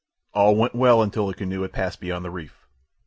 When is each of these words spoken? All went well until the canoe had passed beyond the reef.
All 0.33 0.55
went 0.55 0.73
well 0.73 1.03
until 1.03 1.27
the 1.27 1.35
canoe 1.35 1.61
had 1.61 1.73
passed 1.73 1.99
beyond 1.99 2.25
the 2.25 2.31
reef. 2.31 2.65